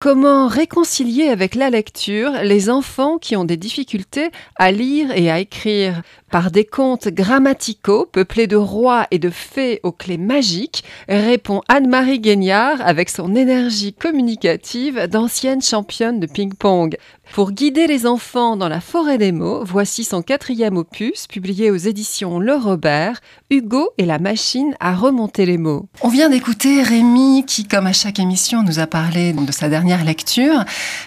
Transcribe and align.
Comment 0.00 0.46
réconcilier 0.46 1.26
avec 1.26 1.56
la 1.56 1.70
lecture 1.70 2.30
les 2.44 2.70
enfants 2.70 3.18
qui 3.18 3.34
ont 3.34 3.44
des 3.44 3.56
difficultés 3.56 4.30
à 4.54 4.70
lire 4.70 5.10
et 5.10 5.28
à 5.28 5.40
écrire 5.40 6.02
Par 6.30 6.52
des 6.52 6.64
contes 6.64 7.08
grammaticaux 7.08 8.06
peuplés 8.06 8.46
de 8.46 8.54
rois 8.54 9.08
et 9.10 9.18
de 9.18 9.28
fées 9.28 9.80
aux 9.82 9.90
clés 9.90 10.16
magiques, 10.16 10.84
répond 11.08 11.62
Anne-Marie 11.66 12.20
Guignard 12.20 12.80
avec 12.80 13.10
son 13.10 13.34
énergie 13.34 13.92
communicative 13.92 15.08
d'ancienne 15.08 15.62
championne 15.62 16.20
de 16.20 16.28
ping-pong. 16.28 16.96
Pour 17.34 17.50
guider 17.50 17.88
les 17.88 18.06
enfants 18.06 18.56
dans 18.56 18.68
la 18.68 18.80
forêt 18.80 19.18
des 19.18 19.32
mots, 19.32 19.62
voici 19.64 20.04
son 20.04 20.22
quatrième 20.22 20.76
opus, 20.76 21.26
publié 21.26 21.70
aux 21.70 21.76
éditions 21.76 22.38
Le 22.38 22.54
Robert, 22.54 23.20
Hugo 23.50 23.90
et 23.98 24.06
la 24.06 24.18
machine 24.18 24.74
à 24.80 24.94
remonter 24.94 25.44
les 25.44 25.58
mots. 25.58 25.88
On 26.02 26.08
vient 26.08 26.30
d'écouter 26.30 26.82
Rémi 26.82 27.44
qui, 27.46 27.66
comme 27.66 27.86
à 27.86 27.92
chaque 27.92 28.18
émission, 28.18 28.62
nous 28.62 28.78
a 28.78 28.86
parlé 28.86 29.34
de 29.34 29.52
sa 29.52 29.68
dernière 29.68 29.87
lecture. 29.96 30.64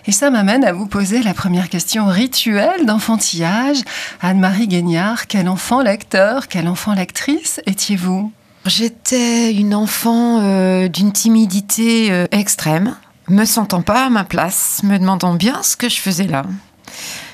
Et 0.08 0.12
ça 0.12 0.30
m'amène 0.30 0.66
à 0.66 0.74
vous 0.74 0.88
poser 0.88 1.22
la 1.22 1.34
première 1.34 1.70
question 1.70 2.08
rituelle 2.08 2.86
d'enfantillage. 2.86 3.78
Anne-Marie 4.22 4.68
Guignard, 4.68 5.28
quel 5.28 5.48
enfant 5.48 5.82
lecteur, 5.82 6.48
quel 6.48 6.68
enfant 6.68 6.94
lectrice 6.94 7.62
étiez-vous? 7.68 8.32
J'étais 8.66 9.54
une 9.54 9.74
enfant 9.74 10.40
euh, 10.42 10.88
d'une 10.88 11.12
timidité 11.12 12.12
euh, 12.12 12.26
extrême 12.32 12.96
me 13.32 13.46
sentant 13.46 13.82
pas 13.82 14.06
à 14.06 14.10
ma 14.10 14.24
place, 14.24 14.82
me 14.84 14.98
demandant 14.98 15.34
bien 15.34 15.64
ce 15.64 15.76
que 15.76 15.90
je 15.90 16.00
faisais 16.00 16.28
là. 16.28 16.44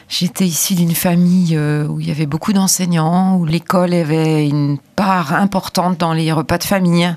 J'étais 0.10 0.46
issue 0.46 0.76
d'une 0.76 0.96
famille 0.96 1.58
euh, 1.58 1.86
où 1.86 2.00
il 2.00 2.08
y 2.08 2.12
avait 2.12 2.26
beaucoup 2.26 2.54
d'enseignants, 2.54 3.36
où 3.38 3.46
l'école 3.46 3.94
avait 3.94 4.48
une 4.48 4.78
part 4.96 5.34
importante 5.34 5.98
dans 5.98 6.14
les 6.14 6.32
repas 6.32 6.58
de 6.58 6.64
famille. 6.64 7.14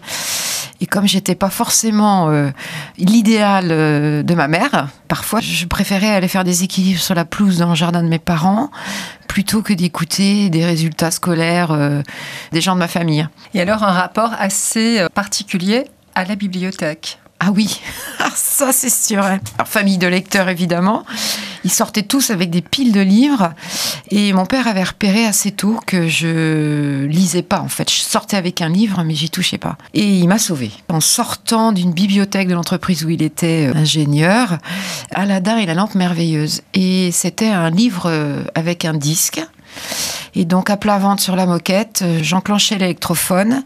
Et 0.81 0.87
comme 0.87 1.07
j'étais 1.07 1.35
pas 1.35 1.51
forcément 1.51 2.31
euh, 2.31 2.51
l'idéal 2.97 3.69
euh, 3.71 4.23
de 4.23 4.35
ma 4.35 4.49
mère, 4.49 4.89
parfois 5.09 5.41
je 5.41 5.67
préférais 5.67 6.09
aller 6.09 6.29
faire 6.29 6.45
des 6.45 6.65
équilibres 6.65 7.01
sur 7.01 7.15
la 7.15 7.25
pelouse 7.25 7.59
dans 7.59 7.69
le 7.71 7.75
jardin 7.75 8.03
de 8.03 8.09
mes 8.09 8.19
parents 8.19 8.71
plutôt 9.29 9.63
que 9.63 9.73
d'écouter 9.73 10.51
des 10.51 10.65
résultats 10.65 11.13
scolaires 11.13 12.03
des 12.51 12.61
gens 12.61 12.75
de 12.75 12.81
ma 12.81 12.89
famille. 12.89 13.29
Et 13.55 13.61
alors 13.61 13.85
un 13.85 13.93
rapport 13.93 14.33
assez 14.37 15.07
particulier 15.15 15.85
à 16.17 16.25
la 16.25 16.35
bibliothèque? 16.35 17.21
Ah 17.39 17.53
oui, 17.55 17.81
ça 18.35 18.73
c'est 18.73 18.91
sûr. 18.91 19.25
Hein. 19.25 19.39
famille 19.65 19.99
de 19.99 20.07
lecteurs 20.07 20.49
évidemment. 20.49 21.05
Ils 21.65 21.71
sortaient 21.71 22.03
tous 22.03 22.31
avec 22.31 22.51
des 22.51 22.63
piles 22.63 22.93
de 22.93 23.01
livres 23.01 23.53
et 24.11 24.33
mon 24.33 24.47
père 24.47 24.67
avait 24.67 24.85
repéré 24.85 25.25
assez 25.25 25.53
tôt 25.53 25.79
que 25.87 26.09
je 26.09 27.05
lisais 27.07 27.43
pas 27.43 27.61
en 27.61 27.69
fait. 27.69 27.91
Je 27.91 28.01
sortais 28.01 28.37
avec 28.37 28.61
un 28.63 28.69
livre 28.69 29.03
mais 29.05 29.15
j'y 29.15 29.31
touchais 29.31 29.59
pas. 29.59 29.77
Et 29.95 30.19
il 30.19 30.29
m'a 30.29 30.39
sauvé. 30.39 30.71
En 30.89 31.01
sortant 31.01 31.73
d'une 31.73 31.93
bibliothèque 31.93 32.49
de 32.49 32.55
l'entreprise 32.55 33.05
où 33.05 33.11
il 33.11 33.23
était 33.23 33.69
euh, 33.69 33.79
ingénieur, 33.79 34.59
Aladdin 35.13 35.59
et 35.59 35.67
la 35.67 35.75
lampe 35.75 35.95
merveilleuse. 35.95 36.63
Et 36.75 37.11
c'était 37.13 37.49
un 37.49 37.71
livre 37.71 38.05
euh, 38.07 38.43
avec 38.55 38.85
un 38.85 38.95
disque 38.95 39.41
et 40.35 40.45
donc, 40.45 40.71
à 40.71 40.77
plat 40.77 40.99
ventre 40.99 41.23
sur 41.23 41.37
la 41.37 41.47
moquette, 41.47 42.03
euh, 42.03 42.21
j'enclenchais 42.23 42.79
l'électrophone, 42.79 43.63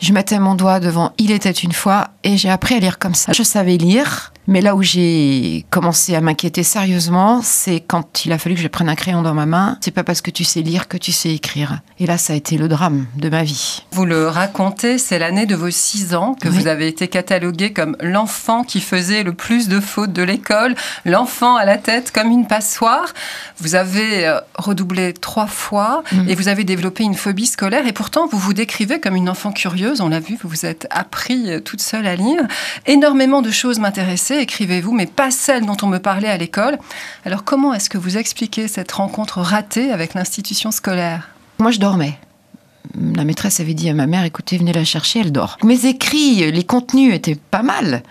je 0.00 0.12
mettais 0.12 0.38
mon 0.38 0.54
doigt 0.54 0.80
devant 0.80 1.12
Il 1.18 1.30
était 1.30 1.50
une 1.50 1.72
fois 1.72 2.08
et 2.24 2.36
j'ai 2.36 2.50
appris 2.50 2.74
à 2.74 2.78
lire 2.78 2.98
comme 2.98 3.14
ça. 3.14 3.32
Je 3.32 3.42
savais 3.42 3.76
lire, 3.76 4.32
mais 4.50 4.60
là 4.60 4.74
où 4.74 4.82
j'ai 4.82 5.64
commencé 5.70 6.16
à 6.16 6.20
m'inquiéter 6.20 6.64
sérieusement, 6.64 7.40
c'est 7.40 7.78
quand 7.78 8.24
il 8.24 8.32
a 8.32 8.38
fallu 8.38 8.56
que 8.56 8.60
je 8.60 8.66
prenne 8.66 8.88
un 8.88 8.96
crayon 8.96 9.22
dans 9.22 9.32
ma 9.32 9.46
main. 9.46 9.78
C'est 9.80 9.92
pas 9.92 10.02
parce 10.02 10.20
que 10.20 10.32
tu 10.32 10.42
sais 10.42 10.60
lire 10.60 10.88
que 10.88 10.96
tu 10.96 11.12
sais 11.12 11.30
écrire. 11.30 11.78
Et 12.00 12.06
là, 12.06 12.18
ça 12.18 12.32
a 12.32 12.36
été 12.36 12.58
le 12.58 12.66
drame 12.66 13.06
de 13.16 13.28
ma 13.28 13.44
vie. 13.44 13.84
Vous 13.92 14.04
le 14.04 14.26
racontez, 14.26 14.98
c'est 14.98 15.20
l'année 15.20 15.46
de 15.46 15.54
vos 15.54 15.70
six 15.70 16.16
ans 16.16 16.34
que 16.34 16.48
vous 16.48 16.66
avez 16.66 16.88
été 16.88 17.06
catalogué 17.06 17.72
comme 17.72 17.96
l'enfant 18.00 18.64
qui 18.64 18.80
faisait 18.80 19.22
le 19.22 19.34
plus 19.34 19.68
de 19.68 19.78
fautes 19.78 20.12
de 20.12 20.22
l'école, 20.24 20.74
l'enfant 21.04 21.54
à 21.54 21.64
la 21.64 21.78
tête 21.78 22.10
comme 22.10 22.32
une 22.32 22.48
passoire. 22.48 23.14
Vous 23.58 23.76
avez 23.76 24.26
euh, 24.26 24.40
redoublé 24.56 25.12
trois 25.12 25.46
fois 25.46 26.02
mm. 26.10 26.28
et 26.28 26.34
vous 26.34 26.48
avez 26.48 26.64
développé 26.64 27.04
une 27.04 27.14
phobie 27.14 27.46
scolaire 27.46 27.86
et 27.86 27.92
pourtant 27.92 28.26
vous 28.26 28.38
vous 28.38 28.54
décrivez 28.54 28.98
comme 28.98 29.14
une 29.14 29.28
enfant 29.28 29.52
curieuse. 29.52 30.00
On 30.00 30.08
l'a 30.08 30.18
vu, 30.18 30.36
vous 30.42 30.48
vous 30.48 30.66
êtes 30.66 30.88
appris 30.90 31.52
euh, 31.52 31.60
toute 31.60 31.80
seule 31.80 32.08
à 32.08 32.16
lire. 32.16 32.42
Énormément 32.86 33.42
de 33.42 33.52
choses 33.52 33.78
m'intéressaient 33.78 34.39
écrivez-vous, 34.40 34.92
mais 34.92 35.06
pas 35.06 35.30
celle 35.30 35.66
dont 35.66 35.76
on 35.82 35.86
me 35.86 35.98
parlait 35.98 36.28
à 36.28 36.36
l'école. 36.36 36.78
Alors 37.24 37.44
comment 37.44 37.72
est-ce 37.74 37.90
que 37.90 37.98
vous 37.98 38.16
expliquez 38.16 38.68
cette 38.68 38.92
rencontre 38.92 39.38
ratée 39.38 39.92
avec 39.92 40.14
l'institution 40.14 40.70
scolaire? 40.70 41.30
Moi, 41.58 41.70
je 41.70 41.78
dormais. 41.78 42.18
La 42.98 43.24
maîtresse 43.24 43.60
avait 43.60 43.74
dit 43.74 43.88
à 43.88 43.94
ma 43.94 44.06
mère, 44.06 44.24
écoutez, 44.24 44.58
venez 44.58 44.72
la 44.72 44.84
chercher, 44.84 45.20
elle 45.20 45.32
dort. 45.32 45.58
Mes 45.62 45.86
écrits, 45.86 46.50
les 46.50 46.64
contenus 46.64 47.14
étaient 47.14 47.38
pas 47.50 47.62
mal 47.62 48.02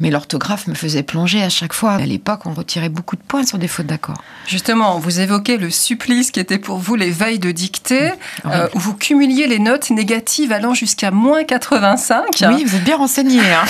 mais 0.00 0.10
l'orthographe 0.10 0.66
me 0.68 0.74
faisait 0.74 1.02
plonger 1.02 1.42
à 1.42 1.48
chaque 1.48 1.72
fois. 1.72 1.92
À 1.92 2.06
l'époque, 2.06 2.40
on 2.46 2.52
retirait 2.52 2.88
beaucoup 2.88 3.16
de 3.16 3.22
points 3.22 3.44
sur 3.44 3.58
des 3.58 3.68
fautes 3.68 3.86
d'accord. 3.86 4.16
Justement, 4.46 4.98
vous 4.98 5.20
évoquez 5.20 5.56
le 5.56 5.70
supplice 5.70 6.30
qui 6.30 6.40
était 6.40 6.58
pour 6.58 6.78
vous 6.78 6.94
les 6.94 7.10
veilles 7.10 7.38
de 7.38 7.50
dictée, 7.50 8.12
euh, 8.46 8.68
où 8.74 8.78
vous 8.78 8.94
cumuliez 8.94 9.46
les 9.46 9.58
notes 9.58 9.90
négatives 9.90 10.52
allant 10.52 10.74
jusqu'à 10.74 11.10
moins 11.10 11.44
85. 11.44 12.24
Oui, 12.42 12.64
vous 12.64 12.76
êtes 12.76 12.84
bien 12.84 12.96
renseigné. 12.96 13.40
Hein. 13.40 13.64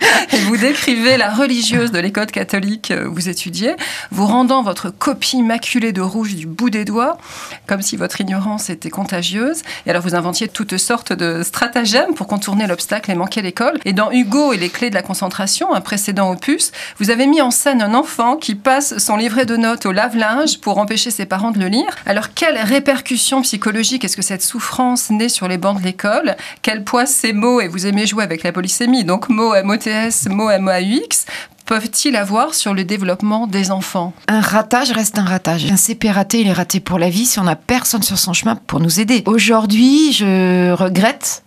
Et 0.32 0.38
vous 0.38 0.56
décrivez 0.56 1.16
la 1.16 1.32
religieuse 1.32 1.90
de 1.90 1.98
l'école 1.98 2.26
catholique 2.26 2.92
où 3.06 3.12
vous 3.12 3.28
étudiez, 3.28 3.74
vous 4.10 4.26
rendant 4.26 4.62
votre 4.62 4.90
copie 4.90 5.42
maculée 5.42 5.92
de 5.92 6.00
rouge 6.00 6.34
du 6.34 6.46
bout 6.46 6.70
des 6.70 6.84
doigts, 6.84 7.18
comme 7.66 7.82
si 7.82 7.96
votre 7.96 8.20
ignorance 8.20 8.70
était 8.70 8.90
contagieuse. 8.90 9.62
Et 9.86 9.90
alors 9.90 10.02
vous 10.02 10.14
inventiez 10.14 10.48
toutes 10.48 10.78
sortes 10.78 11.12
de 11.12 11.42
stratagèmes 11.42 12.14
pour 12.14 12.26
contourner 12.26 12.66
l'obstacle 12.66 13.10
et 13.10 13.14
manquer 13.14 13.42
l'école. 13.42 13.78
Et 13.84 13.92
dans 13.92 14.10
Hugo 14.10 14.52
et 14.52 14.56
les 14.56 14.68
clés 14.68 14.90
de 14.90 14.94
la 14.94 15.02
concentration, 15.02 15.25
un 15.72 15.80
précédent 15.80 16.30
opus, 16.30 16.72
vous 16.98 17.10
avez 17.10 17.26
mis 17.26 17.40
en 17.40 17.50
scène 17.50 17.82
un 17.82 17.94
enfant 17.94 18.36
qui 18.36 18.54
passe 18.54 18.98
son 18.98 19.16
livret 19.16 19.46
de 19.46 19.56
notes 19.56 19.86
au 19.86 19.92
lave-linge 19.92 20.58
pour 20.60 20.78
empêcher 20.78 21.10
ses 21.10 21.26
parents 21.26 21.50
de 21.50 21.58
le 21.58 21.68
lire. 21.68 21.88
Alors, 22.06 22.34
quelles 22.34 22.58
répercussions 22.58 23.42
psychologiques 23.42 24.04
est-ce 24.04 24.16
que 24.16 24.22
cette 24.22 24.42
souffrance 24.42 25.10
naît 25.10 25.28
sur 25.28 25.48
les 25.48 25.58
bancs 25.58 25.78
de 25.78 25.84
l'école? 25.84 26.36
Quel 26.62 26.84
poids 26.84 27.06
ces 27.06 27.32
mots, 27.32 27.60
et 27.60 27.68
vous 27.68 27.86
aimez 27.86 28.06
jouer 28.06 28.24
avec 28.24 28.42
la 28.42 28.52
polysémie, 28.52 29.04
donc 29.04 29.28
mots 29.28 29.54
MOTS, 29.62 30.28
mots 30.30 30.50
MAUX, 30.58 31.26
peuvent-ils 31.66 32.16
avoir 32.16 32.54
sur 32.54 32.72
le 32.72 32.84
développement 32.84 33.46
des 33.46 33.70
enfants? 33.70 34.12
Un 34.28 34.40
ratage 34.40 34.92
reste 34.92 35.18
un 35.18 35.24
ratage. 35.24 35.70
Un 35.70 35.76
CP 35.76 36.10
raté, 36.10 36.40
il 36.40 36.48
est 36.48 36.52
raté 36.52 36.80
pour 36.80 36.98
la 36.98 37.10
vie 37.10 37.26
si 37.26 37.38
on 37.38 37.44
n'a 37.44 37.56
personne 37.56 38.02
sur 38.02 38.18
son 38.18 38.32
chemin 38.32 38.56
pour 38.66 38.80
nous 38.80 39.00
aider. 39.00 39.22
Aujourd'hui, 39.26 40.12
je 40.12 40.72
regrette 40.72 41.42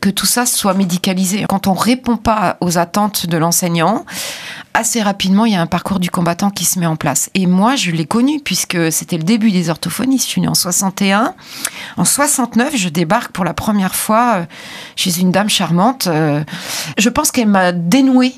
que 0.00 0.10
tout 0.10 0.26
ça 0.26 0.46
soit 0.46 0.74
médicalisé. 0.74 1.44
Quand 1.48 1.66
on 1.66 1.72
répond 1.72 2.16
pas 2.16 2.56
aux 2.60 2.78
attentes 2.78 3.26
de 3.26 3.36
l'enseignant, 3.36 4.04
assez 4.74 5.02
rapidement, 5.02 5.44
il 5.44 5.52
y 5.52 5.56
a 5.56 5.60
un 5.60 5.66
parcours 5.66 6.00
du 6.00 6.10
combattant 6.10 6.50
qui 6.50 6.64
se 6.64 6.78
met 6.78 6.86
en 6.86 6.96
place. 6.96 7.30
Et 7.34 7.46
moi, 7.46 7.76
je 7.76 7.90
l'ai 7.90 8.04
connu 8.04 8.40
puisque 8.40 8.92
c'était 8.92 9.16
le 9.16 9.24
début 9.24 9.50
des 9.50 9.70
orthophonies. 9.70 10.18
Je 10.18 10.24
suis 10.24 10.40
née 10.40 10.48
en 10.48 10.54
61. 10.54 11.34
En 11.96 12.04
69, 12.04 12.76
je 12.76 12.88
débarque 12.88 13.32
pour 13.32 13.44
la 13.44 13.54
première 13.54 13.94
fois 13.94 14.34
euh, 14.36 14.44
chez 14.96 15.20
une 15.20 15.32
dame 15.32 15.48
charmante. 15.48 16.06
Euh, 16.06 16.44
je 16.98 17.08
pense 17.08 17.30
qu'elle 17.30 17.48
m'a 17.48 17.72
dénoué 17.72 18.34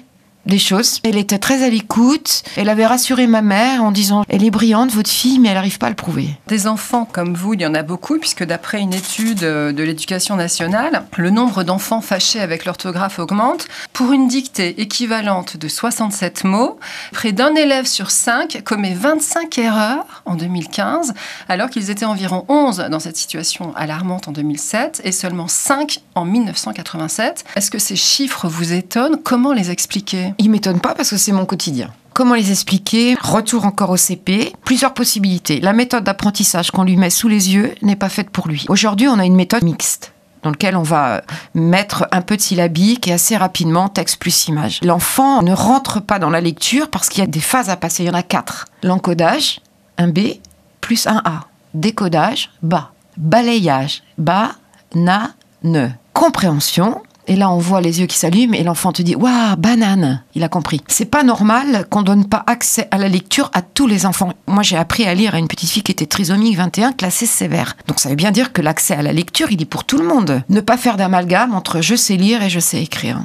des 0.47 0.59
choses. 0.59 1.01
Elle 1.05 1.17
était 1.17 1.39
très 1.39 1.63
à 1.65 1.69
l'écoute. 1.69 2.43
Elle 2.57 2.69
avait 2.69 2.87
rassuré 2.87 3.27
ma 3.27 3.43
mère 3.43 3.83
en 3.83 3.91
disant 3.91 4.25
Elle 4.29 4.45
est 4.45 4.51
brillante, 4.51 4.93
votre 4.93 5.11
fille, 5.11 5.39
mais 5.39 5.49
elle 5.49 5.55
n'arrive 5.55 5.79
pas 5.79 5.87
à 5.87 5.91
le 5.91 5.97
prouver. 5.97 6.29
Des 6.49 6.67
enfants 6.67 7.09
comme 7.11 7.35
vous, 7.35 7.55
il 7.55 7.61
y 7.61 7.67
en 7.67 7.75
a 7.75 7.83
beaucoup, 7.83 8.19
puisque 8.19 8.45
d'après 8.45 8.81
une 8.81 8.95
étude 8.95 9.41
de 9.41 9.83
l'éducation 9.83 10.37
nationale, 10.37 11.05
le 11.17 11.31
nombre 11.31 11.63
d'enfants 11.65 12.01
fâchés 12.01 12.41
avec 12.41 12.65
l'orthographe 12.65 13.19
augmente. 13.19 13.67
Pour 13.93 14.13
une 14.13 14.29
dictée 14.29 14.81
équivalente 14.81 15.57
de 15.57 15.69
67 15.69 16.45
mots, 16.45 16.79
près 17.13 17.33
d'un 17.33 17.55
élève 17.55 17.87
sur 17.87 18.11
cinq 18.11 18.63
commet 18.65 18.95
25 18.95 19.59
erreurs 19.59 20.23
en 20.27 20.35
2015, 20.35 21.15
alors 21.49 21.71
qu'ils 21.71 21.91
étaient 21.91 22.05
environ 22.05 22.45
11 22.49 22.87
dans 22.91 23.01
cette 23.01 23.17
situation 23.17 23.75
alarmante 23.77 24.29
en 24.29 24.33
2007 24.33 25.03
et 25.05 25.13
seulement 25.13 25.49
5 25.49 26.01
en 26.15 26.25
1987. 26.25 27.45
Est-ce 27.57 27.71
que 27.71 27.79
ces 27.79 27.97
chiffres 27.97 28.49
vous 28.49 28.73
étonnent? 28.73 29.19
Comment 29.23 29.53
les 29.53 29.71
expliquer? 29.71 30.34
Il 30.39 30.51
m'étonne 30.51 30.81
pas 30.81 30.95
parce 30.95 31.11
que 31.11 31.17
c'est 31.17 31.33
mon 31.33 31.47
quotidien. 31.47 31.91
Comment 32.13 32.35
les 32.35 32.53
expliquer? 32.53 33.17
Retour 33.21 33.67
encore 33.67 33.91
au 33.91 33.97
CP. 33.97 34.53
Plusieurs 34.65 34.95
possibilités. 34.95 35.61
La 35.61 35.73
méthode 35.73 36.05
d'apprentissage 36.05 36.71
qu'on 36.71 36.85
lui 36.85 36.97
met 36.97 37.11
sous 37.11 37.29
les 37.29 37.53
yeux 37.53 37.75
n'est 37.83 37.97
pas 37.97 38.09
faite 38.09 38.31
pour 38.31 38.47
lui. 38.47 38.65
Aujourd'hui, 38.69 39.09
on 39.09 39.19
a 39.19 39.25
une 39.25 39.35
méthode 39.35 39.65
mixte 39.65 40.13
dans 40.45 40.51
laquelle 40.51 40.77
on 40.77 40.83
va 40.83 41.23
mettre 41.55 42.07
un 42.13 42.21
peu 42.21 42.37
de 42.37 42.41
syllabique 42.41 43.09
et 43.09 43.13
assez 43.13 43.37
rapidement 43.37 43.89
texte 43.89 44.19
plus 44.19 44.47
image. 44.47 44.79
L'enfant 44.83 45.43
ne 45.43 45.53
rentre 45.53 46.01
pas 46.01 46.19
dans 46.19 46.31
la 46.31 46.41
lecture 46.41 46.91
parce 46.91 47.09
qu'il 47.09 47.21
y 47.21 47.25
a 47.25 47.27
des 47.27 47.41
phases 47.41 47.71
à 47.71 47.77
passer. 47.77 48.05
Il 48.05 48.07
y 48.07 48.11
en 48.11 48.15
a 48.15 48.23
quatre. 48.23 48.67
L'encodage, 48.83 49.61
un 49.99 50.09
B 50.09 50.37
plus 50.81 51.07
un 51.07 51.23
A. 51.25 51.47
Décodage, 51.73 52.51
bas. 52.63 52.93
Balayage, 53.17 54.03
bas, 54.19 54.53
na, 54.95 55.31
ne. 55.63 55.89
Compréhension, 56.13 57.03
et 57.27 57.37
là, 57.37 57.51
on 57.51 57.59
voit 57.59 57.81
les 57.81 58.01
yeux 58.01 58.07
qui 58.07 58.19
s'allument 58.19 58.55
et 58.55 58.63
l'enfant 58.63 58.93
te 58.93 59.03
dit 59.03 59.17
Waouh, 59.17 59.57
banane 59.57 60.23
Il 60.35 60.45
a 60.45 60.49
compris. 60.49 60.83
C'est 60.89 61.05
pas 61.07 61.23
normal 61.23 61.87
qu'on 61.89 62.03
donne 62.03 62.27
pas 62.27 62.45
accès 62.47 62.87
à 62.91 62.99
la 62.99 63.09
lecture 63.09 63.51
à 63.55 63.63
tous 63.63 63.87
les 63.87 64.05
enfants. 64.05 64.33
Moi, 64.47 64.63
j'ai 64.63 64.77
appris 64.77 65.07
à 65.07 65.15
lire 65.15 65.35
à 65.35 65.39
une 65.39 65.49
petite 65.49 65.71
fille 65.71 65.83
qui 65.83 65.93
était 65.93 66.07
trisomique 66.07 66.57
21, 66.57 66.93
classée 66.93 67.27
sévère. 67.27 67.77
Donc, 67.87 68.01
ça 68.01 68.11
veut 68.11 68.15
bien 68.15 68.31
dire 68.31 68.53
que 68.53 68.61
l'accès 68.61 68.95
à 68.95 69.03
la 69.03 69.13
lecture, 69.13 69.51
il 69.51 69.63
est 69.63 69.67
pour 69.67 69.85
tout 69.85 69.99
le 69.99 70.07
monde. 70.07 70.43
Ne 70.51 70.61
pas 70.61 70.77
faire 70.77 70.97
d'amalgame 70.97 71.55
entre 71.55 71.81
je 71.81 71.95
sais 71.95 72.17
lire 72.17 72.43
et 72.43 72.51
je 72.51 72.61
sais 72.61 72.83
écrire. 72.83 73.23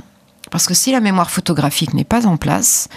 Parce 0.52 0.66
que 0.66 0.74
si 0.74 0.92
la 0.92 1.00
mémoire 1.00 1.32
photographique 1.32 1.94
n'est 1.94 2.04
pas 2.04 2.26
en 2.26 2.38
place, 2.38 2.90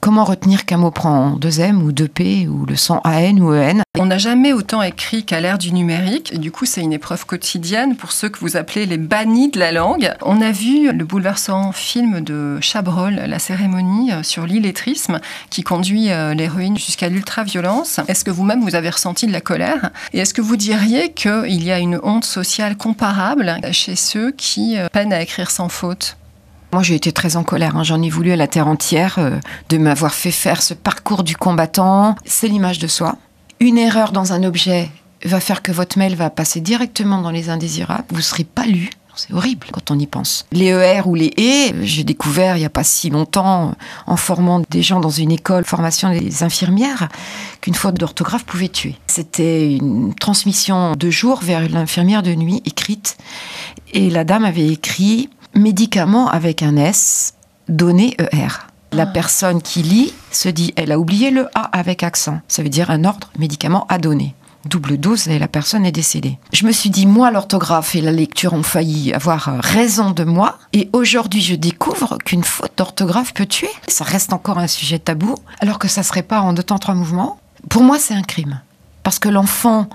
Comment 0.00 0.24
retenir 0.24 0.66
qu'un 0.66 0.76
mot 0.76 0.90
prend 0.90 1.30
deux 1.30 1.60
M 1.60 1.82
ou 1.82 1.90
deux 1.90 2.06
P 2.06 2.46
ou 2.46 2.64
le 2.64 2.76
son 2.76 3.00
AN 3.02 3.38
ou 3.38 3.52
EN 3.52 3.82
On 3.98 4.06
n'a 4.06 4.18
jamais 4.18 4.52
autant 4.52 4.82
écrit 4.82 5.24
qu'à 5.24 5.40
l'ère 5.40 5.58
du 5.58 5.72
numérique. 5.72 6.32
Et 6.32 6.38
du 6.38 6.52
coup, 6.52 6.64
c'est 6.64 6.80
une 6.80 6.92
épreuve 6.92 7.26
quotidienne 7.26 7.96
pour 7.96 8.12
ceux 8.12 8.28
que 8.28 8.38
vous 8.38 8.56
appelez 8.56 8.86
les 8.86 8.98
bannis 8.98 9.50
de 9.50 9.58
la 9.58 9.72
langue. 9.72 10.12
On 10.22 10.40
a 10.42 10.52
vu 10.52 10.92
le 10.92 11.04
bouleversant 11.04 11.72
film 11.72 12.20
de 12.20 12.58
Chabrol, 12.60 13.14
La 13.14 13.38
cérémonie 13.38 14.12
euh, 14.12 14.22
sur 14.22 14.46
l'illettrisme, 14.46 15.20
qui 15.50 15.64
conduit 15.64 16.12
euh, 16.12 16.34
l'héroïne 16.34 16.78
jusqu'à 16.78 17.08
l'ultra-violence. 17.08 17.98
Est-ce 18.06 18.24
que 18.24 18.30
vous-même, 18.30 18.60
vous 18.60 18.76
avez 18.76 18.90
ressenti 18.90 19.26
de 19.26 19.32
la 19.32 19.40
colère? 19.40 19.90
Et 20.12 20.20
est-ce 20.20 20.34
que 20.34 20.42
vous 20.42 20.56
diriez 20.56 21.10
qu'il 21.12 21.64
y 21.64 21.72
a 21.72 21.78
une 21.78 21.98
honte 22.04 22.24
sociale 22.24 22.76
comparable 22.76 23.56
chez 23.72 23.96
ceux 23.96 24.30
qui 24.30 24.78
euh, 24.78 24.88
peinent 24.92 25.12
à 25.12 25.20
écrire 25.20 25.50
sans 25.50 25.68
faute? 25.68 26.16
Moi, 26.76 26.82
j'ai 26.82 26.94
été 26.94 27.10
très 27.10 27.36
en 27.36 27.42
colère. 27.42 27.74
Hein. 27.74 27.84
J'en 27.84 28.02
ai 28.02 28.10
voulu 28.10 28.32
à 28.32 28.36
la 28.36 28.48
terre 28.48 28.68
entière 28.68 29.14
euh, 29.16 29.38
de 29.70 29.78
m'avoir 29.78 30.12
fait 30.12 30.30
faire 30.30 30.60
ce 30.60 30.74
parcours 30.74 31.22
du 31.22 31.34
combattant. 31.34 32.16
C'est 32.26 32.48
l'image 32.48 32.78
de 32.78 32.86
soi. 32.86 33.16
Une 33.60 33.78
erreur 33.78 34.12
dans 34.12 34.34
un 34.34 34.42
objet 34.42 34.90
va 35.24 35.40
faire 35.40 35.62
que 35.62 35.72
votre 35.72 35.96
mail 35.96 36.16
va 36.16 36.28
passer 36.28 36.60
directement 36.60 37.22
dans 37.22 37.30
les 37.30 37.48
indésirables. 37.48 38.04
Vous 38.10 38.18
ne 38.18 38.20
serez 38.20 38.44
pas 38.44 38.66
lu. 38.66 38.90
C'est 39.14 39.32
horrible 39.32 39.68
quand 39.72 39.90
on 39.90 39.98
y 39.98 40.06
pense. 40.06 40.44
Les 40.52 40.66
ER 40.66 41.00
ou 41.06 41.14
les 41.14 41.32
E, 41.38 41.82
j'ai 41.82 42.04
découvert 42.04 42.58
il 42.58 42.60
n'y 42.60 42.66
a 42.66 42.70
pas 42.70 42.84
si 42.84 43.08
longtemps, 43.08 43.72
en 44.06 44.16
formant 44.18 44.60
des 44.68 44.82
gens 44.82 45.00
dans 45.00 45.08
une 45.08 45.32
école 45.32 45.64
formation 45.64 46.10
des 46.10 46.42
infirmières, 46.42 47.08
qu'une 47.62 47.72
faute 47.72 47.94
d'orthographe 47.94 48.44
pouvait 48.44 48.68
tuer. 48.68 48.96
C'était 49.06 49.72
une 49.76 50.14
transmission 50.14 50.92
de 50.94 51.08
jour 51.08 51.40
vers 51.42 51.66
l'infirmière 51.70 52.22
de 52.22 52.34
nuit 52.34 52.60
écrite. 52.66 53.16
Et 53.94 54.10
la 54.10 54.24
dame 54.24 54.44
avait 54.44 54.68
écrit 54.68 55.30
médicament 55.56 56.28
avec 56.28 56.62
un 56.62 56.76
S, 56.76 57.34
donné 57.68 58.16
ER. 58.18 58.48
La 58.92 59.02
ah. 59.02 59.06
personne 59.06 59.62
qui 59.62 59.82
lit 59.82 60.12
se 60.30 60.48
dit, 60.48 60.72
elle 60.76 60.92
a 60.92 60.98
oublié 60.98 61.30
le 61.30 61.48
A 61.54 61.62
avec 61.76 62.02
accent. 62.02 62.40
Ça 62.48 62.62
veut 62.62 62.68
dire 62.68 62.90
un 62.90 63.04
ordre 63.04 63.30
médicament 63.38 63.86
à 63.88 63.98
donner. 63.98 64.34
Double 64.64 64.98
dose 64.98 65.28
et 65.28 65.38
la 65.38 65.48
personne 65.48 65.86
est 65.86 65.92
décédée. 65.92 66.38
Je 66.52 66.66
me 66.66 66.72
suis 66.72 66.90
dit, 66.90 67.06
moi, 67.06 67.30
l'orthographe 67.30 67.94
et 67.94 68.00
la 68.00 68.10
lecture 68.10 68.52
ont 68.52 68.64
failli 68.64 69.12
avoir 69.12 69.60
raison 69.60 70.10
de 70.10 70.24
moi. 70.24 70.58
Et 70.72 70.90
aujourd'hui, 70.92 71.40
je 71.40 71.54
découvre 71.54 72.18
qu'une 72.24 72.42
faute 72.42 72.72
d'orthographe 72.76 73.32
peut 73.32 73.46
tuer. 73.46 73.70
Ça 73.86 74.04
reste 74.04 74.32
encore 74.32 74.58
un 74.58 74.66
sujet 74.66 74.98
tabou, 74.98 75.36
alors 75.60 75.78
que 75.78 75.88
ça 75.88 76.02
serait 76.02 76.24
pas 76.24 76.40
en 76.40 76.52
deux 76.52 76.64
temps, 76.64 76.78
trois 76.78 76.94
mouvements. 76.94 77.38
Pour 77.68 77.82
moi, 77.82 77.98
c'est 77.98 78.14
un 78.14 78.22
crime. 78.22 78.60
Parce 79.04 79.20
que 79.20 79.28
l'enfant 79.28 79.88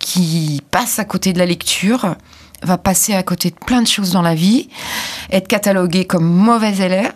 qui 0.00 0.62
passe 0.70 0.98
à 0.98 1.04
côté 1.04 1.32
de 1.32 1.38
la 1.38 1.46
lecture, 1.46 2.16
va 2.62 2.78
passer 2.78 3.14
à 3.14 3.22
côté 3.22 3.50
de 3.50 3.56
plein 3.56 3.82
de 3.82 3.86
choses 3.86 4.12
dans 4.12 4.22
la 4.22 4.34
vie, 4.34 4.68
être 5.30 5.48
catalogué 5.48 6.04
comme 6.04 6.24
mauvais 6.24 6.76
élève. 6.76 7.12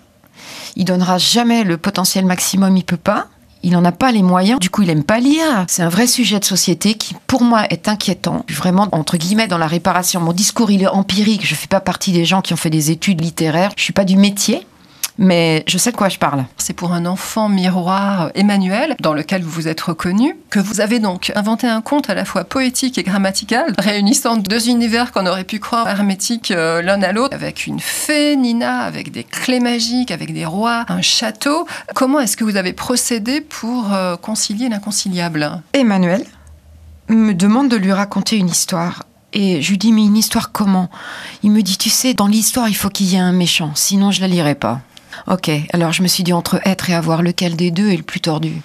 Il 0.76 0.84
donnera 0.84 1.18
jamais 1.18 1.64
le 1.64 1.76
potentiel 1.76 2.24
maximum, 2.24 2.76
il 2.76 2.84
peut 2.84 2.96
pas. 2.96 3.26
Il 3.62 3.72
n'en 3.72 3.84
a 3.84 3.92
pas 3.92 4.10
les 4.10 4.22
moyens, 4.22 4.58
du 4.58 4.70
coup 4.70 4.82
il 4.82 4.90
aime 4.90 5.04
pas 5.04 5.20
lire. 5.20 5.66
C'est 5.68 5.82
un 5.82 5.90
vrai 5.90 6.06
sujet 6.06 6.38
de 6.38 6.44
société 6.44 6.94
qui, 6.94 7.14
pour 7.26 7.42
moi, 7.42 7.66
est 7.68 7.88
inquiétant. 7.88 8.46
Vraiment, 8.48 8.88
entre 8.92 9.18
guillemets, 9.18 9.48
dans 9.48 9.58
la 9.58 9.66
réparation. 9.66 10.20
Mon 10.20 10.32
discours, 10.32 10.70
il 10.70 10.82
est 10.82 10.88
empirique. 10.88 11.46
Je 11.46 11.54
fais 11.54 11.66
pas 11.66 11.80
partie 11.80 12.12
des 12.12 12.24
gens 12.24 12.40
qui 12.40 12.54
ont 12.54 12.56
fait 12.56 12.70
des 12.70 12.90
études 12.90 13.20
littéraires. 13.20 13.72
Je 13.76 13.82
suis 13.82 13.92
pas 13.92 14.04
du 14.04 14.16
métier 14.16 14.66
mais 15.20 15.62
je 15.68 15.78
sais 15.78 15.92
de 15.92 15.96
quoi 15.96 16.08
je 16.08 16.18
parle. 16.18 16.46
C'est 16.56 16.72
pour 16.72 16.92
un 16.92 17.04
enfant 17.04 17.48
miroir 17.48 18.30
Emmanuel, 18.34 18.96
dans 19.00 19.12
lequel 19.12 19.42
vous 19.42 19.50
vous 19.50 19.68
êtes 19.68 19.80
reconnu, 19.80 20.34
que 20.48 20.58
vous 20.58 20.80
avez 20.80 20.98
donc 20.98 21.30
inventé 21.36 21.68
un 21.68 21.82
conte 21.82 22.08
à 22.08 22.14
la 22.14 22.24
fois 22.24 22.44
poétique 22.44 22.96
et 22.96 23.02
grammatical, 23.02 23.74
réunissant 23.78 24.38
deux 24.38 24.70
univers 24.70 25.12
qu'on 25.12 25.26
aurait 25.26 25.44
pu 25.44 25.60
croire 25.60 25.88
hermétiques 25.88 26.50
euh, 26.50 26.80
l'un 26.80 27.02
à 27.02 27.12
l'autre, 27.12 27.34
avec 27.34 27.66
une 27.66 27.80
fée, 27.80 28.34
Nina, 28.34 28.80
avec 28.80 29.12
des 29.12 29.22
clés 29.22 29.60
magiques, 29.60 30.10
avec 30.10 30.32
des 30.32 30.46
rois, 30.46 30.86
un 30.88 31.02
château. 31.02 31.66
Comment 31.94 32.20
est-ce 32.20 32.38
que 32.38 32.44
vous 32.44 32.56
avez 32.56 32.72
procédé 32.72 33.42
pour 33.42 33.92
euh, 33.92 34.16
concilier 34.16 34.70
l'inconciliable? 34.70 35.62
Emmanuel 35.74 36.24
me 37.08 37.34
demande 37.34 37.68
de 37.68 37.76
lui 37.76 37.92
raconter 37.92 38.36
une 38.36 38.48
histoire. 38.48 39.02
Et 39.32 39.60
je 39.60 39.70
lui 39.70 39.78
dis, 39.78 39.92
mais 39.92 40.04
une 40.04 40.16
histoire 40.16 40.50
comment? 40.50 40.88
Il 41.42 41.50
me 41.50 41.62
dit, 41.62 41.76
tu 41.76 41.90
sais, 41.90 42.14
dans 42.14 42.26
l'histoire, 42.26 42.68
il 42.68 42.74
faut 42.74 42.88
qu'il 42.88 43.06
y 43.06 43.16
ait 43.16 43.18
un 43.18 43.32
méchant, 43.32 43.72
sinon 43.74 44.10
je 44.10 44.20
la 44.20 44.28
lirai 44.28 44.54
pas. 44.54 44.80
Ok, 45.26 45.50
alors 45.72 45.92
je 45.92 46.02
me 46.02 46.08
suis 46.08 46.24
dit 46.24 46.32
entre 46.32 46.60
être 46.64 46.90
et 46.90 46.94
avoir, 46.94 47.22
lequel 47.22 47.56
des 47.56 47.70
deux 47.70 47.90
est 47.90 47.96
le 47.96 48.02
plus 48.02 48.20
tordu? 48.20 48.62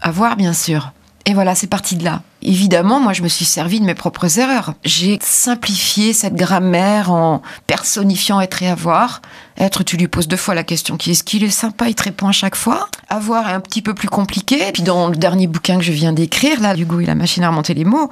Avoir, 0.00 0.36
bien 0.36 0.52
sûr. 0.52 0.92
Et 1.26 1.34
voilà, 1.34 1.54
c'est 1.54 1.66
parti 1.66 1.96
de 1.96 2.04
là. 2.04 2.22
Évidemment, 2.42 3.00
moi, 3.00 3.12
je 3.12 3.22
me 3.22 3.28
suis 3.28 3.44
servi 3.44 3.80
de 3.80 3.84
mes 3.84 3.94
propres 3.94 4.38
erreurs. 4.38 4.72
J'ai 4.84 5.18
simplifié 5.22 6.14
cette 6.14 6.34
grammaire 6.34 7.12
en 7.12 7.42
personnifiant 7.66 8.40
être 8.40 8.62
et 8.62 8.68
avoir. 8.68 9.20
Être, 9.58 9.82
tu 9.82 9.98
lui 9.98 10.08
poses 10.08 10.26
deux 10.26 10.38
fois 10.38 10.54
la 10.54 10.64
question 10.64 10.96
qui 10.96 11.10
est-ce 11.10 11.22
qu'il 11.22 11.44
est 11.44 11.50
sympa, 11.50 11.90
il 11.90 11.94
te 11.94 12.04
répond 12.04 12.28
à 12.28 12.32
chaque 12.32 12.56
fois. 12.56 12.88
Avoir 13.10 13.50
est 13.50 13.52
un 13.52 13.60
petit 13.60 13.82
peu 13.82 13.92
plus 13.92 14.08
compliqué. 14.08 14.72
Puis 14.72 14.82
dans 14.82 15.08
le 15.08 15.16
dernier 15.16 15.46
bouquin 15.46 15.76
que 15.76 15.84
je 15.84 15.92
viens 15.92 16.14
d'écrire, 16.14 16.60
là, 16.62 16.74
Hugo 16.74 17.00
et 17.00 17.06
la 17.06 17.14
machine 17.14 17.44
à 17.44 17.50
remonter 17.50 17.74
les 17.74 17.84
mots, 17.84 18.08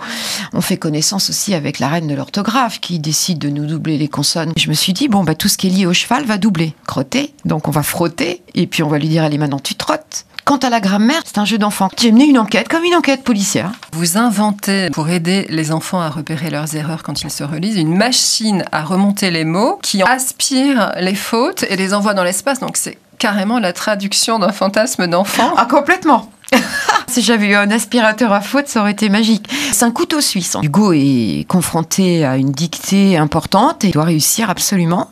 on 0.53 0.61
fait 0.61 0.77
connaissance 0.77 1.31
aussi 1.31 1.55
avec 1.55 1.79
la 1.79 1.89
reine 1.89 2.07
de 2.07 2.15
l'orthographe 2.15 2.81
qui 2.81 2.99
décide 2.99 3.39
de 3.39 3.49
nous 3.49 3.65
doubler 3.65 3.97
les 3.97 4.09
consonnes. 4.09 4.53
Je 4.59 4.69
me 4.69 4.75
suis 4.75 4.93
dit, 4.93 5.09
bon, 5.09 5.25
bah, 5.25 5.35
tout 5.35 5.49
ce 5.49 5.57
qui 5.57 5.69
est 5.69 5.71
lié 5.71 5.87
au 5.87 5.95
cheval 5.95 6.27
va 6.27 6.37
doubler. 6.37 6.75
Crotter, 6.87 7.33
donc 7.47 7.67
on 7.67 7.71
va 7.71 7.83
frotter, 7.83 8.43
et 8.55 8.67
puis 8.67 8.83
on 8.83 8.89
va 8.89 8.99
lui 8.99 9.09
dire, 9.09 9.25
allez, 9.25 9.39
maintenant 9.39 9.59
tu 9.59 9.75
trottes. 9.75 10.27
Quant 10.49 10.57
à 10.57 10.71
la 10.71 10.81
grammaire, 10.81 11.21
c'est 11.27 11.37
un 11.37 11.45
jeu 11.45 11.59
d'enfant. 11.59 11.91
J'ai 12.01 12.11
mené 12.11 12.25
une 12.25 12.39
enquête, 12.39 12.71
comme 12.71 12.83
une 12.83 12.95
enquête 12.95 13.23
policière. 13.23 13.71
Vous 13.93 14.17
inventez, 14.17 14.89
pour 14.89 15.11
aider 15.11 15.47
les 15.51 15.73
enfants 15.73 16.01
à 16.01 16.09
repérer 16.09 16.49
leurs 16.49 16.75
erreurs 16.75 17.03
quand 17.03 17.21
ils 17.21 17.31
se 17.31 17.45
relisent, 17.45 17.77
une 17.77 17.95
machine 17.95 18.65
à 18.73 18.83
remonter 18.83 19.31
les 19.31 19.45
mots 19.45 19.79
qui 19.83 20.03
aspire 20.03 20.93
les 20.97 21.15
fautes 21.15 21.65
et 21.69 21.77
les 21.77 21.93
envoie 21.93 22.15
dans 22.15 22.25
l'espace. 22.25 22.61
Donc 22.61 22.79
c'est 22.79 22.97
carrément 23.19 23.59
la 23.59 23.75
traduction 23.75 24.39
d'un 24.39 24.51
fantasme 24.51 25.07
d'enfant. 25.07 25.53
Ah, 25.59 25.67
complètement 25.67 26.31
si 27.09 27.21
j'avais 27.21 27.49
eu 27.49 27.55
un 27.55 27.71
aspirateur 27.71 28.33
à 28.33 28.41
faute, 28.41 28.69
ça 28.69 28.81
aurait 28.81 28.93
été 28.93 29.11
magique. 29.11 29.47
C'est 29.73 29.85
un 29.85 29.91
couteau 29.91 30.23
suisse. 30.23 30.57
Hugo 30.63 30.95
est 30.95 31.45
confronté 31.47 32.25
à 32.25 32.39
une 32.39 32.53
dictée 32.53 33.19
importante 33.19 33.85
et 33.85 33.91
doit 33.91 34.05
réussir 34.05 34.49
absolument. 34.49 35.11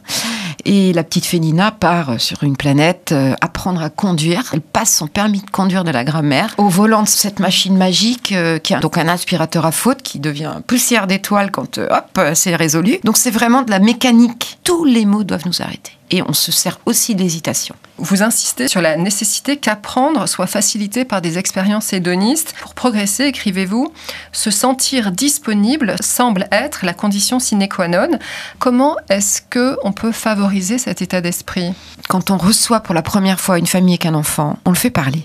Et 0.69 0.93
la 0.93 1.05
petite 1.05 1.27
Fénina 1.27 1.71
part 1.71 2.21
sur 2.21 2.43
une 2.43 2.57
planète 2.57 3.13
euh, 3.13 3.35
apprendre 3.41 3.81
à 3.81 3.89
conduire. 3.89 4.43
Elle 4.53 4.61
passe 4.61 4.93
son 4.93 5.07
permis 5.07 5.41
de 5.41 5.49
conduire 5.49 5.85
de 5.85 5.93
la 5.93 6.03
grammaire 6.03 6.57
au 6.59 6.69
volant 6.69 7.05
de 7.05 7.09
cette 7.09 7.39
machine 7.39 7.77
magique 7.77 8.33
euh, 8.33 8.59
qui 8.59 8.75
a 8.75 8.81
donc 8.81 8.99
un 8.99 9.07
aspirateur 9.07 9.65
à 9.65 9.71
faute 9.71 10.03
qui 10.03 10.19
devient 10.19 10.55
poussière 10.67 11.07
d'étoile 11.07 11.53
quand 11.53 11.79
euh, 11.79 11.87
hop, 11.93 12.21
c'est 12.35 12.57
résolu. 12.57 12.99
Donc 13.05 13.17
c'est 13.17 13.31
vraiment 13.31 13.63
de 13.63 13.71
la 13.71 13.79
mécanique. 13.79 14.56
Tous 14.67 14.85
les 14.85 15.07
mots 15.07 15.23
doivent 15.23 15.47
nous 15.47 15.63
arrêter 15.63 15.93
et 16.11 16.23
on 16.23 16.33
se 16.33 16.51
sert 16.51 16.81
aussi 16.87 17.15
d'hésitation. 17.15 17.77
Vous 17.99 18.25
insistez 18.25 18.67
sur 18.67 18.83
la 18.83 18.97
nécessité 18.97 19.59
qu'apprendre 19.59 20.27
soit 20.27 20.49
facilité 20.49 21.05
par 21.05 21.23
des 21.23 21.39
expériences 21.39 21.93
hédonistes. 21.93 22.53
Pour 22.61 22.75
progresser, 22.75 23.27
écrivez-vous, 23.27 23.93
se 24.33 24.51
sentir 24.51 25.13
disponible 25.13 25.95
semble 26.01 26.49
être 26.51 26.85
la 26.85 26.95
condition 26.95 27.39
sine 27.39 27.69
qua 27.69 27.87
non. 27.87 28.19
Comment 28.59 28.97
est-ce 29.09 29.41
que 29.41 29.77
on 29.85 29.93
peut 29.93 30.11
favoriser 30.11 30.79
cet 30.79 31.01
état 31.01 31.21
d'esprit? 31.21 31.73
Quand 32.09 32.33
on 32.33 32.37
reçoit 32.37 32.81
pour 32.81 32.95
la 32.97 33.03
première 33.03 33.39
fois 33.39 33.61
une 33.61 33.69
famille 33.69 33.95
avec 33.95 34.07
un 34.07 34.15
enfant, 34.15 34.59
on 34.65 34.71
le 34.71 34.77
fait 34.77 34.91
parler. 34.91 35.23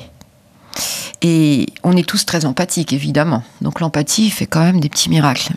Et 1.24 1.68
on 1.84 1.98
est 1.98 2.08
tous 2.08 2.26
très 2.28 2.46
empathiques, 2.46 2.94
évidemment. 2.94 3.44
Donc 3.62 3.80
l'empathie 3.80 4.30
fait 4.30 4.46
quand 4.46 4.64
même 4.64 4.80
des 4.80 4.90
petits 4.90 5.10
miracles. 5.10 5.54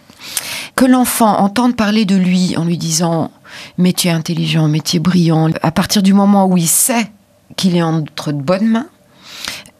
Que 0.74 0.84
l'enfant 0.84 1.38
entende 1.38 1.76
parler 1.76 2.04
de 2.04 2.16
lui 2.16 2.56
en 2.56 2.64
lui 2.64 2.78
disant 2.78 3.30
mais 3.78 3.92
tu 3.92 4.08
es 4.08 4.10
intelligent, 4.10 4.68
mais 4.68 4.80
tu 4.80 4.96
es 4.96 5.00
brillant, 5.00 5.50
à 5.62 5.70
partir 5.70 6.02
du 6.02 6.12
moment 6.12 6.46
où 6.46 6.56
il 6.56 6.68
sait 6.68 7.10
qu'il 7.56 7.76
est 7.76 7.82
entre 7.82 8.32
de 8.32 8.40
bonnes 8.40 8.68
mains, 8.68 8.86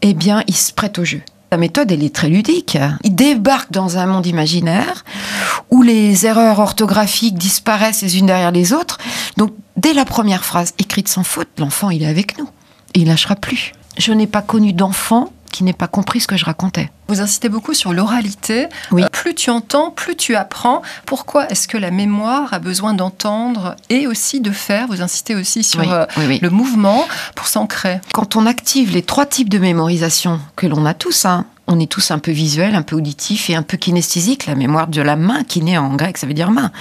eh 0.02 0.14
bien, 0.14 0.42
il 0.46 0.54
se 0.54 0.72
prête 0.72 0.98
au 0.98 1.04
jeu. 1.04 1.22
La 1.50 1.58
méthode, 1.58 1.92
elle 1.92 2.02
est 2.02 2.14
très 2.14 2.28
ludique. 2.28 2.76
Il 3.04 3.14
débarque 3.14 3.70
dans 3.70 3.96
un 3.96 4.06
monde 4.06 4.26
imaginaire 4.26 5.04
où 5.70 5.82
les 5.82 6.26
erreurs 6.26 6.58
orthographiques 6.58 7.38
disparaissent 7.38 8.02
les 8.02 8.18
unes 8.18 8.26
derrière 8.26 8.50
les 8.50 8.72
autres. 8.72 8.98
Donc, 9.36 9.52
dès 9.76 9.92
la 9.92 10.04
première 10.04 10.44
phrase 10.44 10.74
écrite 10.78 11.08
sans 11.08 11.22
faute, 11.22 11.48
l'enfant, 11.58 11.90
il 11.90 12.02
est 12.02 12.08
avec 12.08 12.38
nous. 12.38 12.48
Et 12.94 13.00
il 13.00 13.06
lâchera 13.06 13.36
plus. 13.36 13.72
Je 13.98 14.12
n'ai 14.12 14.26
pas 14.26 14.42
connu 14.42 14.72
d'enfant 14.72 15.32
qui 15.54 15.62
n'ait 15.62 15.72
pas 15.72 15.86
compris 15.86 16.20
ce 16.20 16.26
que 16.26 16.36
je 16.36 16.44
racontais. 16.44 16.90
Vous 17.06 17.20
insistez 17.20 17.48
beaucoup 17.48 17.74
sur 17.74 17.92
l'oralité. 17.92 18.66
Oui. 18.90 19.04
Euh, 19.04 19.08
plus 19.08 19.36
tu 19.36 19.50
entends, 19.50 19.92
plus 19.92 20.16
tu 20.16 20.34
apprends. 20.34 20.82
Pourquoi 21.06 21.48
est-ce 21.48 21.68
que 21.68 21.78
la 21.78 21.92
mémoire 21.92 22.52
a 22.52 22.58
besoin 22.58 22.92
d'entendre 22.92 23.76
et 23.88 24.08
aussi 24.08 24.40
de 24.40 24.50
faire? 24.50 24.88
Vous 24.88 25.00
insistez 25.00 25.36
aussi 25.36 25.62
sur 25.62 25.92
euh, 25.92 26.06
le 26.16 26.48
mouvement 26.50 27.06
pour 27.36 27.46
s'ancrer. 27.46 28.00
Quand 28.12 28.34
on 28.34 28.46
active 28.46 28.92
les 28.92 29.02
trois 29.02 29.26
types 29.26 29.48
de 29.48 29.58
mémorisation 29.58 30.40
que 30.56 30.66
l'on 30.66 30.84
a 30.86 30.94
tous, 30.94 31.24
hein, 31.24 31.44
on 31.68 31.78
est 31.78 31.90
tous 31.90 32.10
un 32.10 32.18
peu 32.18 32.32
visuel, 32.32 32.74
un 32.74 32.82
peu 32.82 32.96
auditif 32.96 33.48
et 33.48 33.54
un 33.54 33.62
peu 33.62 33.76
kinesthésique. 33.76 34.46
La 34.46 34.56
mémoire 34.56 34.88
de 34.88 35.00
la 35.00 35.14
main, 35.14 35.44
qui 35.44 35.62
naît 35.62 35.78
en 35.78 35.94
grec, 35.94 36.18
ça 36.18 36.26
veut 36.26 36.34
dire 36.34 36.50
main. 36.50 36.72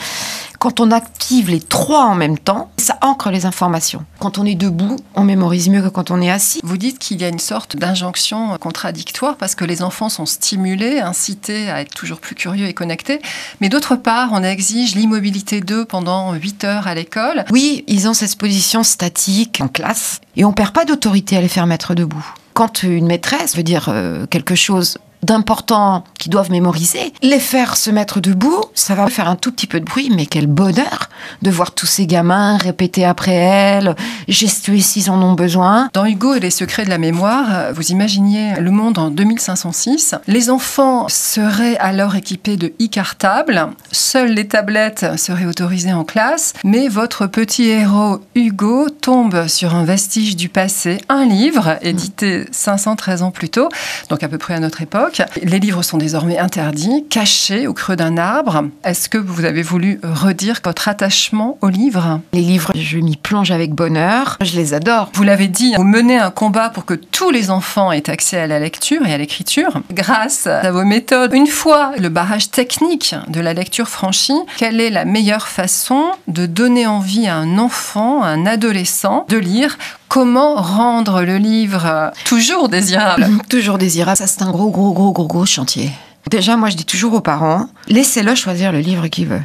Quand 0.63 0.79
on 0.79 0.91
active 0.91 1.49
les 1.49 1.59
trois 1.59 2.05
en 2.05 2.15
même 2.15 2.37
temps, 2.37 2.71
ça 2.77 2.97
ancre 3.01 3.29
les 3.31 3.45
informations. 3.45 4.05
Quand 4.19 4.37
on 4.37 4.45
est 4.45 4.55
debout, 4.55 4.95
on 5.13 5.25
mémorise 5.25 5.67
mieux 5.67 5.81
que 5.81 5.89
quand 5.89 6.09
on 6.09 6.21
est 6.21 6.31
assis. 6.31 6.61
Vous 6.63 6.77
dites 6.77 6.99
qu'il 6.99 7.19
y 7.19 7.25
a 7.25 7.27
une 7.27 7.37
sorte 7.37 7.75
d'injonction 7.75 8.57
contradictoire 8.59 9.35
parce 9.35 9.55
que 9.55 9.65
les 9.65 9.81
enfants 9.81 10.07
sont 10.07 10.25
stimulés, 10.25 11.01
incités 11.01 11.69
à 11.69 11.81
être 11.81 11.93
toujours 11.93 12.21
plus 12.21 12.33
curieux 12.35 12.65
et 12.65 12.73
connectés. 12.73 13.19
Mais 13.59 13.67
d'autre 13.67 13.97
part, 13.97 14.29
on 14.31 14.41
exige 14.41 14.95
l'immobilité 14.95 15.59
d'eux 15.59 15.83
pendant 15.83 16.31
8 16.31 16.63
heures 16.63 16.87
à 16.87 16.95
l'école. 16.95 17.43
Oui, 17.51 17.83
ils 17.87 18.07
ont 18.07 18.13
cette 18.13 18.37
position 18.37 18.83
statique 18.83 19.59
en 19.61 19.67
classe 19.67 20.21
et 20.37 20.45
on 20.45 20.53
perd 20.53 20.71
pas 20.71 20.85
d'autorité 20.85 21.35
à 21.35 21.41
les 21.41 21.49
faire 21.49 21.67
mettre 21.67 21.93
debout. 21.93 22.25
Quand 22.53 22.83
une 22.83 23.07
maîtresse 23.07 23.57
veut 23.57 23.63
dire 23.63 23.87
euh, 23.89 24.27
quelque 24.27 24.55
chose 24.55 24.97
d'important 25.23 26.03
qu'ils 26.19 26.31
doivent 26.31 26.51
mémoriser, 26.51 27.13
les 27.21 27.39
faire 27.39 27.77
se 27.77 27.89
mettre 27.89 28.19
debout, 28.19 28.63
ça 28.73 28.95
va 28.95 29.07
faire 29.07 29.29
un 29.29 29.35
tout 29.35 29.51
petit 29.51 29.67
peu 29.67 29.79
de 29.79 29.85
bruit, 29.85 30.11
mais 30.15 30.25
quel 30.25 30.47
bonheur 30.47 31.09
de 31.41 31.49
voir 31.49 31.71
tous 31.71 31.85
ces 31.85 32.07
gamins 32.07 32.57
répéter 32.57 33.05
après 33.05 33.33
elle, 33.33 33.95
gestuer 34.27 34.81
s'ils 34.81 35.09
en 35.09 35.21
ont 35.21 35.33
besoin. 35.33 35.89
Dans 35.93 36.05
Hugo 36.05 36.33
et 36.35 36.39
les 36.39 36.49
secrets 36.49 36.85
de 36.85 36.89
la 36.89 36.97
mémoire, 36.97 37.73
vous 37.73 37.91
imaginiez 37.91 38.55
le 38.59 38.71
monde 38.71 38.97
en 38.97 39.09
2506. 39.09 40.15
Les 40.27 40.49
enfants 40.49 41.07
seraient 41.09 41.77
alors 41.77 42.15
équipés 42.15 42.57
de 42.57 42.73
e-cartables, 42.81 43.69
seules 43.91 44.33
les 44.33 44.47
tablettes 44.47 45.05
seraient 45.17 45.45
autorisées 45.45 45.93
en 45.93 46.03
classe, 46.03 46.53
mais 46.63 46.87
votre 46.87 47.27
petit 47.27 47.69
héros 47.69 48.19
Hugo 48.35 48.89
tombe 48.89 49.47
sur 49.47 49.75
un 49.75 49.83
vestige 49.83 50.35
du 50.35 50.49
passé, 50.49 50.99
un 51.09 51.25
livre 51.25 51.77
édité 51.81 52.45
513 52.51 53.23
ans 53.23 53.31
plus 53.31 53.49
tôt, 53.49 53.69
donc 54.09 54.23
à 54.23 54.27
peu 54.27 54.37
près 54.37 54.53
à 54.53 54.59
notre 54.59 54.81
époque. 54.81 55.12
Les 55.41 55.59
livres 55.59 55.83
sont 55.83 55.97
désormais 55.97 56.37
interdits, 56.37 57.05
cachés 57.09 57.67
au 57.67 57.73
creux 57.73 57.95
d'un 57.95 58.17
arbre. 58.17 58.65
Est-ce 58.83 59.09
que 59.09 59.17
vous 59.17 59.45
avez 59.45 59.61
voulu 59.61 59.99
redire 60.03 60.59
votre 60.63 60.87
attachement 60.87 61.57
aux 61.61 61.69
livres? 61.69 62.19
Les 62.33 62.41
livres, 62.41 62.71
je 62.75 62.97
m'y 62.97 63.17
plonge 63.17 63.51
avec 63.51 63.73
bonheur. 63.73 64.37
Je 64.41 64.55
les 64.55 64.73
adore. 64.73 65.09
Vous 65.13 65.23
l'avez 65.23 65.47
dit, 65.47 65.73
vous 65.75 65.83
menez 65.83 66.17
un 66.17 66.31
combat 66.31 66.69
pour 66.69 66.85
que 66.85 66.93
tous 66.93 67.29
les 67.29 67.49
enfants 67.49 67.91
aient 67.91 68.09
accès 68.09 68.39
à 68.39 68.47
la 68.47 68.59
lecture 68.59 69.05
et 69.05 69.13
à 69.13 69.17
l'écriture. 69.17 69.81
Grâce 69.91 70.47
à 70.47 70.71
vos 70.71 70.85
méthodes, 70.85 71.33
une 71.33 71.47
fois 71.47 71.91
le 71.97 72.09
barrage 72.09 72.51
technique 72.51 73.15
de 73.27 73.39
la 73.39 73.53
lecture 73.53 73.89
franchi, 73.89 74.33
quelle 74.57 74.81
est 74.81 74.89
la 74.89 75.05
meilleure 75.05 75.47
façon 75.47 76.03
de 76.27 76.45
donner 76.45 76.87
envie 76.87 77.27
à 77.27 77.35
un 77.35 77.57
enfant, 77.57 78.23
à 78.23 78.27
un 78.27 78.45
adolescent, 78.45 79.25
de 79.29 79.37
lire 79.37 79.77
Comment 80.13 80.53
rendre 80.53 81.23
le 81.23 81.37
livre 81.37 82.11
toujours 82.25 82.69
désirable 82.69 83.27
Toujours 83.49 83.79
désirable, 83.79 84.15
ça 84.15 84.27
c'est 84.27 84.43
un 84.43 84.51
gros, 84.51 84.69
gros, 84.69 84.93
gros, 84.93 85.11
gros, 85.11 85.25
gros 85.25 85.47
chantier. 85.47 85.89
Déjà, 86.29 86.55
moi 86.55 86.69
je 86.69 86.75
dis 86.75 86.85
toujours 86.85 87.15
aux 87.15 87.19
parents, 87.19 87.67
laissez-le 87.87 88.35
choisir 88.35 88.71
le 88.71 88.77
livre 88.77 89.07
qu'il 89.07 89.25
veut. 89.25 89.41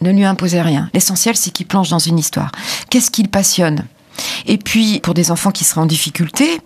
Ne 0.00 0.12
lui 0.12 0.24
imposez 0.24 0.62
rien. 0.62 0.88
L'essentiel, 0.94 1.34
c'est 1.34 1.50
qu'il 1.50 1.66
plonge 1.66 1.90
dans 1.90 1.98
une 1.98 2.20
histoire. 2.20 2.52
Qu'est-ce 2.88 3.10
qui 3.10 3.24
le 3.24 3.30
passionne? 3.30 3.84
Et 4.46 4.58
puis, 4.58 5.00
pour 5.00 5.14
des 5.14 5.30
enfants 5.30 5.50
qui 5.50 5.64
seraient 5.64 5.80
en 5.80 5.86
difficulté, 5.86 6.60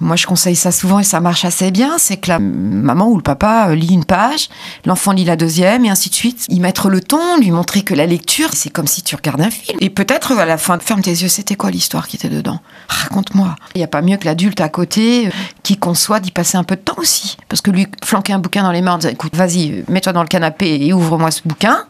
moi 0.00 0.16
je 0.16 0.26
conseille 0.26 0.56
ça 0.56 0.72
souvent 0.72 1.00
et 1.00 1.04
ça 1.04 1.20
marche 1.20 1.44
assez 1.44 1.70
bien, 1.70 1.98
c'est 1.98 2.16
que 2.16 2.28
la 2.28 2.38
maman 2.38 3.08
ou 3.08 3.16
le 3.16 3.22
papa 3.22 3.74
lit 3.74 3.92
une 3.92 4.04
page, 4.04 4.48
l'enfant 4.84 5.12
lit 5.12 5.24
la 5.24 5.36
deuxième 5.36 5.84
et 5.84 5.90
ainsi 5.90 6.10
de 6.10 6.14
suite. 6.14 6.46
Y 6.48 6.60
mettre 6.60 6.88
le 6.88 7.00
ton, 7.00 7.38
lui 7.38 7.50
montrer 7.50 7.82
que 7.82 7.94
la 7.94 8.06
lecture, 8.06 8.50
c'est 8.54 8.70
comme 8.70 8.86
si 8.86 9.02
tu 9.02 9.14
regardes 9.16 9.40
un 9.40 9.50
film. 9.50 9.78
Et 9.80 9.90
peut-être 9.90 10.32
à 10.38 10.44
la 10.44 10.58
fin, 10.58 10.78
ferme 10.78 11.02
tes 11.02 11.10
yeux, 11.10 11.28
c'était 11.28 11.56
quoi 11.56 11.70
l'histoire 11.70 12.06
qui 12.06 12.16
était 12.16 12.28
dedans? 12.28 12.60
Raconte-moi. 12.88 13.56
Il 13.74 13.78
n'y 13.78 13.84
a 13.84 13.88
pas 13.88 14.02
mieux 14.02 14.16
que 14.16 14.24
l'adulte 14.24 14.60
à 14.60 14.68
côté 14.68 15.26
euh, 15.26 15.30
qui 15.62 15.76
conçoit 15.76 16.20
d'y 16.20 16.30
passer 16.30 16.56
un 16.56 16.64
peu 16.64 16.76
de 16.76 16.80
temps 16.80 16.96
aussi. 16.98 17.36
Parce 17.48 17.60
que 17.60 17.70
lui, 17.70 17.86
flanquer 18.04 18.32
un 18.32 18.38
bouquin 18.38 18.62
dans 18.62 18.72
les 18.72 18.82
mains, 18.82 18.98
écoute, 19.00 19.34
vas-y, 19.36 19.84
mets-toi 19.88 20.12
dans 20.12 20.22
le 20.22 20.28
canapé 20.28 20.86
et 20.86 20.92
ouvre-moi 20.92 21.30
ce 21.30 21.42
bouquin, 21.44 21.84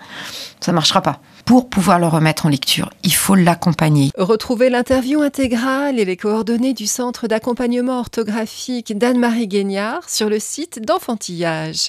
ça 0.60 0.72
marchera 0.72 1.02
pas 1.02 1.20
pour 1.48 1.70
pouvoir 1.70 1.98
le 1.98 2.06
remettre 2.06 2.44
en 2.44 2.50
lecture, 2.50 2.90
il 3.04 3.14
faut 3.14 3.34
l'accompagner. 3.34 4.10
Retrouvez 4.18 4.68
l'interview 4.68 5.22
intégrale 5.22 5.98
et 5.98 6.04
les 6.04 6.18
coordonnées 6.18 6.74
du 6.74 6.86
Centre 6.86 7.26
d'accompagnement 7.26 8.00
orthographique 8.00 8.98
d'Anne-Marie 8.98 9.48
Guignard 9.48 10.10
sur 10.10 10.28
le 10.28 10.40
site 10.40 10.84
d'Enfantillage. 10.84 11.86